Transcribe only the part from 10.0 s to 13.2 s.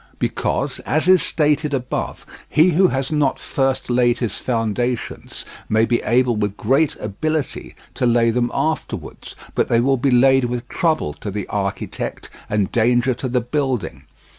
laid with trouble to the architect and danger